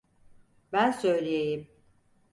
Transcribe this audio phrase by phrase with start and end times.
[0.71, 1.67] Ben söyleyeyim.